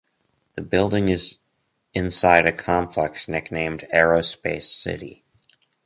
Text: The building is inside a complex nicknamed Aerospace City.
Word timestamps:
The 0.55 0.63
building 0.63 1.09
is 1.09 1.37
inside 1.93 2.47
a 2.47 2.51
complex 2.51 3.27
nicknamed 3.27 3.87
Aerospace 3.93 4.63
City. 4.63 5.23